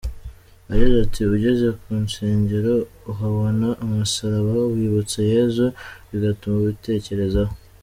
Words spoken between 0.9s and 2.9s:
ati “ugeze ku nsengero